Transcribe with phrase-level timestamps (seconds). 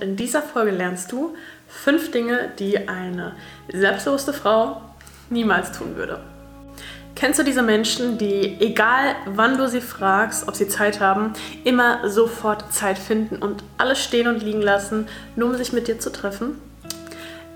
[0.00, 1.34] In dieser Folge lernst du
[1.66, 3.34] fünf Dinge, die eine
[3.72, 4.80] selbstbewusste Frau
[5.28, 6.20] niemals tun würde.
[7.16, 11.32] Kennst du diese Menschen, die, egal wann du sie fragst, ob sie Zeit haben,
[11.64, 15.98] immer sofort Zeit finden und alles stehen und liegen lassen, nur um sich mit dir
[15.98, 16.60] zu treffen?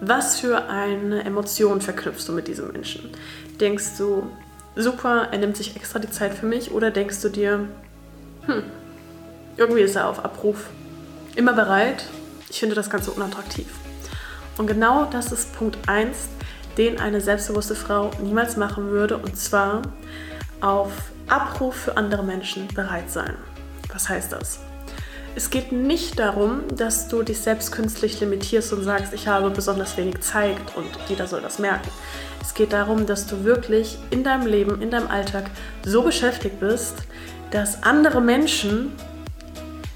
[0.00, 3.08] Was für eine Emotion verknüpfst du mit diesem Menschen?
[3.60, 4.28] Denkst du,
[4.74, 6.72] super, er nimmt sich extra die Zeit für mich?
[6.72, 7.68] Oder denkst du dir,
[8.46, 8.64] hm,
[9.56, 10.70] irgendwie ist er auf Abruf,
[11.36, 12.04] immer bereit
[12.52, 13.66] ich finde das Ganze unattraktiv.
[14.58, 16.16] Und genau das ist Punkt 1,
[16.76, 19.82] den eine selbstbewusste Frau niemals machen würde, und zwar
[20.60, 20.92] auf
[21.28, 23.34] Abruf für andere Menschen bereit sein.
[23.90, 24.60] Was heißt das?
[25.34, 29.96] Es geht nicht darum, dass du dich selbst künstlich limitierst und sagst, ich habe besonders
[29.96, 31.88] wenig Zeit und jeder soll das merken.
[32.42, 35.50] Es geht darum, dass du wirklich in deinem Leben, in deinem Alltag
[35.86, 36.96] so beschäftigt bist,
[37.50, 38.92] dass andere Menschen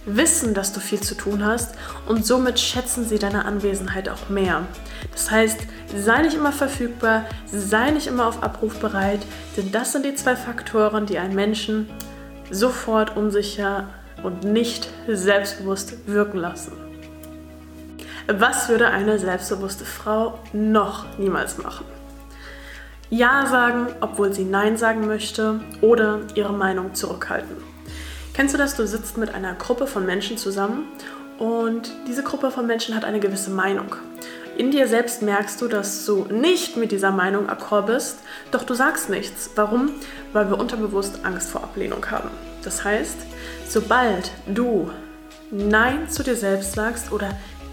[0.06, 1.75] wissen, dass du viel zu tun hast
[2.06, 4.66] und somit schätzen sie deine Anwesenheit auch mehr.
[5.12, 5.60] Das heißt,
[5.97, 9.20] sei nicht immer verfügbar, sei nicht immer auf Abruf bereit,
[9.56, 11.89] denn das sind die zwei Faktoren, die einen Menschen
[12.50, 13.89] sofort unsicher
[14.22, 16.72] und nicht selbstbewusst wirken lassen.
[18.28, 21.86] Was würde eine selbstbewusste Frau noch niemals machen?
[23.08, 27.56] Ja sagen, obwohl sie Nein sagen möchte oder ihre Meinung zurückhalten.
[28.34, 28.75] Kennst du das?
[28.75, 30.89] Du sitzt mit einer Gruppe von Menschen zusammen
[31.39, 33.97] und diese Gruppe von Menschen hat eine gewisse Meinung.
[34.56, 38.20] In dir selbst merkst du, dass du nicht mit dieser Meinung akkord bist,
[38.51, 39.51] doch du sagst nichts.
[39.55, 39.91] Warum?
[40.33, 42.31] Weil wir unterbewusst Angst vor Ablehnung haben.
[42.62, 43.19] Das heißt,
[43.69, 44.91] sobald du
[45.51, 47.31] Nein zu dir selbst sagst oder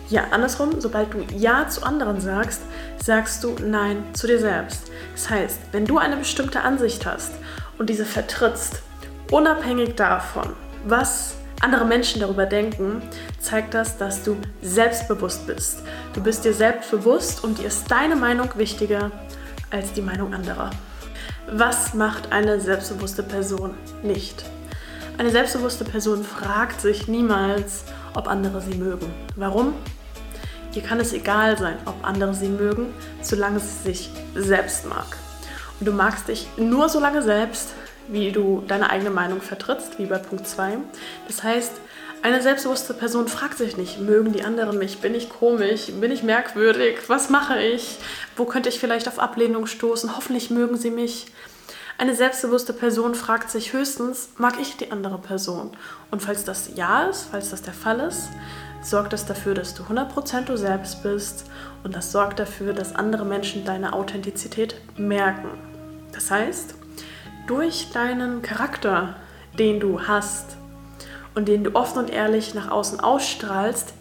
[0.10, 2.62] ja, andersrum, sobald du Ja zu anderen sagst,
[3.02, 4.92] sagst du Nein zu dir selbst.
[5.14, 7.32] Das heißt, wenn du eine bestimmte Ansicht hast
[7.78, 8.84] und diese vertrittst,
[9.34, 10.54] Unabhängig davon,
[10.86, 13.02] was andere Menschen darüber denken,
[13.40, 15.84] zeigt das, dass du selbstbewusst bist.
[16.14, 19.12] Du bist dir selbstbewusst und dir ist deine Meinung wichtiger
[19.72, 20.72] als die Meinung anderer.
[21.50, 24.44] Was macht eine selbstbewusste Person nicht?
[25.18, 29.14] Eine selbstbewusste Person fragt sich niemals, ob andere sie mögen.
[29.38, 29.74] Warum?
[30.74, 35.18] Ihr kann es egal sein, ob andere sie mögen, solange sie sich selbst mag.
[35.80, 37.70] Und du magst dich nur so lange selbst,
[38.08, 40.78] wie du deine eigene Meinung vertrittst, wie bei Punkt 2.
[41.28, 41.74] Das heißt,
[42.22, 46.24] eine selbstbewusste Person fragt sich nicht, mögen die anderen mich, bin ich komisch, bin ich
[46.24, 47.98] merkwürdig, was mache ich,
[48.38, 51.28] wo könnte ich vielleicht auf Ablehnung stoßen, hoffentlich mögen sie mich.
[51.98, 55.72] Eine selbstbewusste Person fragt sich höchstens, mag ich die andere Person?
[56.12, 58.30] Und falls das ja ist, falls das der Fall ist,
[58.82, 61.46] sorgt das dafür, dass du 100% du selbst bist
[61.84, 65.50] und das sorgt dafür, dass andere Menschen deine Authentizität merken.
[66.14, 66.76] Das heißt,
[67.48, 69.16] durch deinen Charakter,
[69.58, 70.58] den du hast
[71.36, 73.94] und den du offen und ehrlich nach außen ausstrahlst,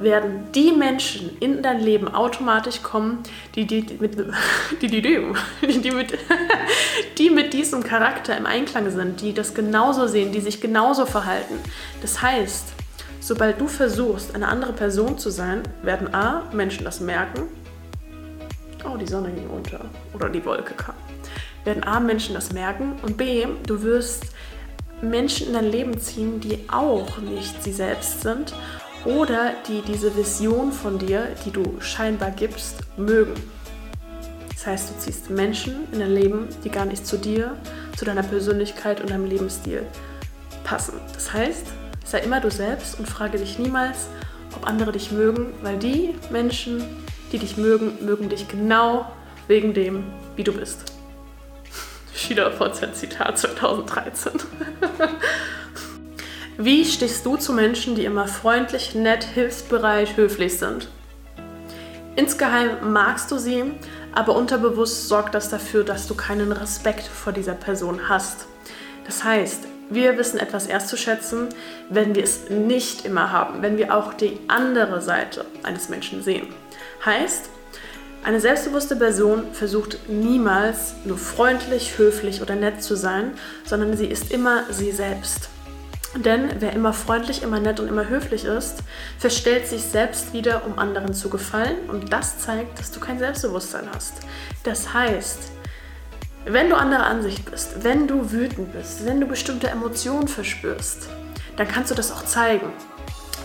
[0.00, 3.18] werden die Menschen in dein Leben automatisch kommen,
[3.54, 4.16] die, die, mit,
[4.80, 6.18] die, die, die, die, mit,
[7.18, 11.54] die mit diesem Charakter im Einklang sind, die das genauso sehen, die sich genauso verhalten.
[12.00, 12.68] Das heißt,
[13.20, 17.42] sobald du versuchst, eine andere Person zu sein, werden A, Menschen das merken.
[18.84, 19.80] Oh, die Sonne ging unter.
[20.14, 20.94] Oder die Wolke kam
[21.68, 24.24] werden A, Menschen das merken und B, du wirst
[25.02, 28.54] Menschen in dein Leben ziehen, die auch nicht sie selbst sind
[29.04, 33.34] oder die diese Vision von dir, die du scheinbar gibst, mögen.
[34.48, 37.54] Das heißt, du ziehst Menschen in dein Leben, die gar nicht zu dir,
[37.96, 39.82] zu deiner Persönlichkeit und deinem Lebensstil
[40.64, 40.94] passen.
[41.12, 41.66] Das heißt,
[42.04, 44.06] sei immer du selbst und frage dich niemals,
[44.56, 46.82] ob andere dich mögen, weil die Menschen,
[47.30, 49.12] die dich mögen, mögen dich genau
[49.48, 50.97] wegen dem, wie du bist.
[52.28, 54.32] Schieder VZ Zitat 2013.
[56.58, 60.88] Wie stehst du zu Menschen, die immer freundlich, nett, hilfsbereit, höflich sind?
[62.16, 63.64] Insgeheim magst du sie,
[64.14, 68.44] aber unterbewusst sorgt das dafür, dass du keinen Respekt vor dieser Person hast.
[69.06, 71.48] Das heißt, wir wissen etwas erst zu schätzen,
[71.88, 76.48] wenn wir es nicht immer haben, wenn wir auch die andere Seite eines Menschen sehen.
[77.06, 77.48] Heißt,
[78.24, 83.32] eine selbstbewusste Person versucht niemals nur freundlich, höflich oder nett zu sein,
[83.64, 85.48] sondern sie ist immer sie selbst.
[86.16, 88.82] Denn wer immer freundlich, immer nett und immer höflich ist,
[89.18, 93.88] verstellt sich selbst wieder, um anderen zu gefallen und das zeigt, dass du kein Selbstbewusstsein
[93.94, 94.14] hast.
[94.64, 95.52] Das heißt,
[96.46, 101.08] wenn du anderer Ansicht bist, wenn du wütend bist, wenn du bestimmte Emotionen verspürst,
[101.56, 102.72] dann kannst du das auch zeigen.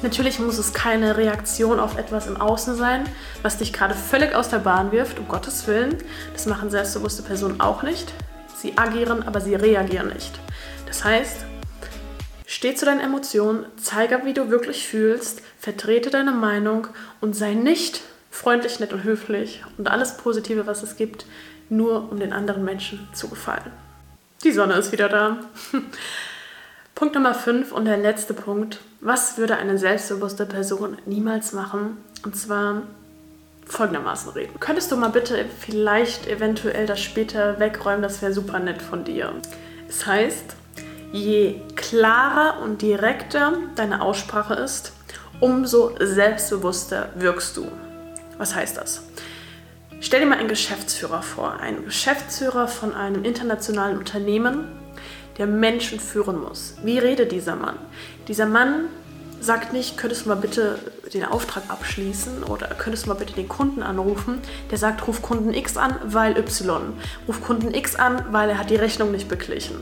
[0.04, 3.06] Natürlich muss es keine Reaktion auf etwas im Außen sein,
[3.42, 5.98] was dich gerade völlig aus der Bahn wirft, um Gottes Willen.
[6.34, 8.12] Das machen selbstbewusste Personen auch nicht.
[8.58, 10.38] Sie agieren, aber sie reagieren nicht.
[10.88, 11.46] Das heißt,
[12.46, 16.88] steh zu deinen Emotionen, zeige, wie du wirklich fühlst, vertrete deine Meinung
[17.22, 21.26] und sei nicht freundlich, nett und höflich und alles Positive, was es gibt,
[21.70, 23.72] nur um den anderen Menschen zu gefallen.
[24.44, 25.38] Die Sonne ist wieder da.
[26.96, 28.80] Punkt Nummer 5 und der letzte Punkt.
[29.02, 31.98] Was würde eine selbstbewusste Person niemals machen?
[32.24, 32.84] Und zwar
[33.66, 34.60] folgendermaßen reden.
[34.60, 38.04] Könntest du mal bitte vielleicht eventuell das später wegräumen?
[38.04, 39.34] Das wäre super nett von dir.
[39.90, 40.56] Es das heißt,
[41.12, 44.94] je klarer und direkter deine Aussprache ist,
[45.40, 47.68] umso selbstbewusster wirkst du.
[48.38, 49.02] Was heißt das?
[50.00, 54.83] Stell dir mal einen Geschäftsführer vor, einen Geschäftsführer von einem internationalen Unternehmen,
[55.38, 56.76] der Menschen führen muss.
[56.84, 57.78] Wie redet dieser Mann?
[58.28, 58.86] Dieser Mann
[59.44, 60.80] sagt nicht, könntest du mal bitte
[61.14, 64.40] den Auftrag abschließen oder könntest du mal bitte den Kunden anrufen.
[64.72, 66.94] Der sagt, ruf Kunden X an, weil Y.
[67.28, 69.76] Ruf Kunden X an, weil er hat die Rechnung nicht beglichen.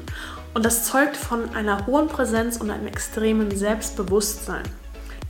[0.54, 4.64] Und das zeugt von einer hohen Präsenz und einem extremen Selbstbewusstsein.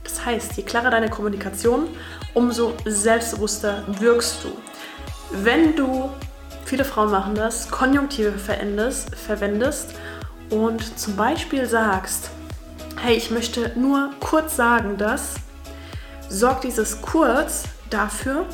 [0.02, 1.88] Das heißt, je klarer deine Kommunikation,
[2.34, 4.48] umso selbstbewusster wirkst du.
[5.30, 6.10] Wenn du,
[6.64, 9.94] viele Frauen machen das, Konjunktive verwendest, verwendest
[10.50, 12.30] und zum Beispiel sagst,
[13.00, 15.34] hey, ich möchte nur kurz sagen, dass,
[16.28, 18.46] sorgt dieses kurz dafür,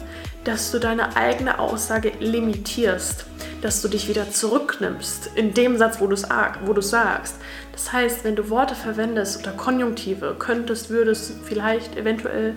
[0.44, 3.26] dass du deine eigene Aussage limitierst,
[3.60, 7.37] dass du dich wieder zurücknimmst in dem Satz, wo du es sagst.
[7.72, 12.56] Das heißt, wenn du Worte verwendest oder Konjunktive, könntest, würdest, vielleicht, eventuell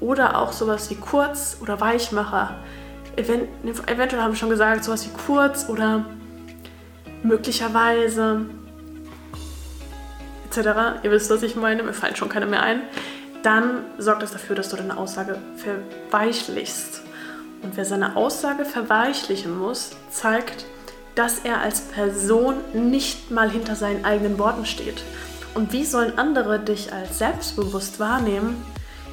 [0.00, 2.56] oder auch sowas wie kurz oder Weichmacher.
[3.18, 3.48] Event,
[3.86, 6.06] eventuell haben wir schon gesagt, sowas wie kurz oder
[7.22, 8.46] möglicherweise
[10.46, 11.02] etc.
[11.02, 12.82] Ihr wisst, was ich meine, mir fallen schon keine mehr ein.
[13.42, 17.02] Dann sorgt das dafür, dass du deine Aussage verweichlichst.
[17.62, 20.64] Und wer seine Aussage verweichlichen muss, zeigt,
[21.14, 25.02] dass er als Person nicht mal hinter seinen eigenen Worten steht.
[25.54, 28.62] Und wie sollen andere dich als selbstbewusst wahrnehmen,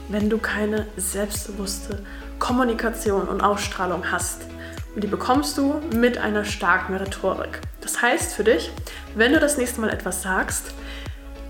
[0.10, 2.04] wenn du keine selbstbewusste
[2.40, 4.42] Kommunikation und Ausstrahlung hast?
[4.94, 7.60] Und die bekommst du mit einer starken Rhetorik.
[7.82, 8.72] Das heißt für dich,
[9.16, 10.74] wenn du das nächste Mal etwas sagst,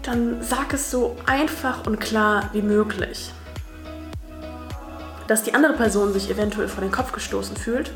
[0.02, 3.32] dann sag es so einfach und klar wie möglich.
[5.28, 7.92] Dass die andere Person sich eventuell vor den Kopf gestoßen fühlt,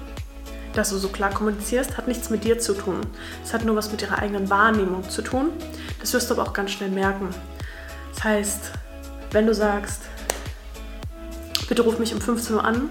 [0.74, 3.02] dass du so klar kommunizierst, hat nichts mit dir zu tun.
[3.44, 5.50] Es hat nur was mit ihrer eigenen Wahrnehmung zu tun.
[6.00, 7.30] Das wirst du aber auch ganz schnell merken.
[8.14, 8.72] Das heißt,
[9.32, 10.04] wenn du sagst,
[11.70, 12.90] bitte ruf mich um 15 Uhr an,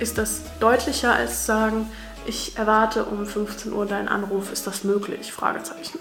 [0.00, 1.88] ist das deutlicher als sagen,
[2.26, 5.32] ich erwarte um 15 Uhr deinen Anruf, ist das möglich?
[5.32, 5.98] Fragezeichen.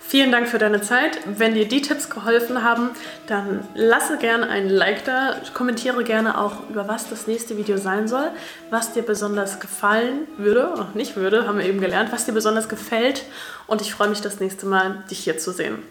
[0.00, 1.18] Vielen Dank für deine Zeit.
[1.26, 2.90] Wenn dir die Tipps geholfen haben,
[3.26, 8.08] dann lasse gerne ein Like da, kommentiere gerne auch, über was das nächste Video sein
[8.08, 8.30] soll,
[8.70, 12.70] was dir besonders gefallen würde, oder nicht würde, haben wir eben gelernt, was dir besonders
[12.70, 13.24] gefällt
[13.66, 15.82] und ich freue mich das nächste Mal, dich hier zu sehen.